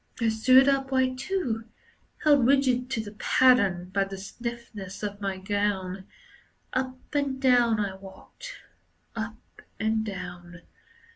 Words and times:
I 0.19 0.29
stood 0.29 0.67
upright 0.67 1.19
too, 1.19 1.65
Held 2.23 2.47
rigid 2.47 2.89
to 2.89 3.01
the 3.01 3.11
pattern 3.19 3.91
By 3.93 4.03
the 4.05 4.17
stiffness 4.17 5.03
of 5.03 5.21
my 5.21 5.37
gown. 5.37 6.05
Up 6.73 6.97
and 7.13 7.39
down 7.39 7.79
I 7.79 7.93
walked, 7.93 8.63
Up 9.15 9.61
and 9.79 10.03
down. 10.03 10.63